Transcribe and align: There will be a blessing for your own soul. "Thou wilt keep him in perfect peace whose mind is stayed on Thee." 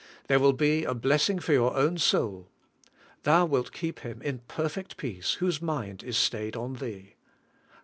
There 0.25 0.39
will 0.39 0.53
be 0.53 0.83
a 0.83 0.95
blessing 0.95 1.37
for 1.37 1.53
your 1.53 1.77
own 1.77 1.99
soul. 1.99 2.49
"Thou 3.21 3.45
wilt 3.45 3.71
keep 3.71 3.99
him 3.99 4.19
in 4.23 4.39
perfect 4.47 4.97
peace 4.97 5.33
whose 5.33 5.61
mind 5.61 6.01
is 6.01 6.17
stayed 6.17 6.55
on 6.55 6.73
Thee." 6.77 7.13